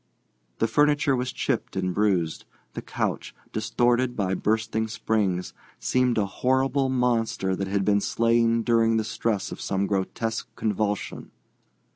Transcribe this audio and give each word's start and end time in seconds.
The 0.57 0.67
furniture 0.67 1.15
was 1.15 1.31
chipped 1.31 1.75
and 1.75 1.93
bruised; 1.93 2.45
the 2.73 2.81
couch, 2.81 3.35
distorted 3.53 4.15
by 4.15 4.33
bursting 4.33 4.87
springs, 4.87 5.53
seemed 5.77 6.17
a 6.17 6.25
horrible 6.25 6.89
monster 6.89 7.55
that 7.55 7.67
had 7.67 7.85
been 7.85 8.01
slain 8.01 8.63
during 8.63 8.97
the 8.97 9.03
stress 9.03 9.51
of 9.51 9.61
some 9.61 9.85
grotesque 9.85 10.47
convulsion. 10.55 11.29